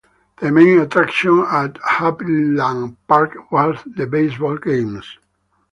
The 0.39 0.51
main 0.51 0.79
attraction 0.79 1.41
at 1.47 1.75
Happyland 1.75 2.97
Park 3.07 3.51
was 3.51 3.77
the 3.85 4.07
baseball 4.07 4.57
games. 4.57 5.05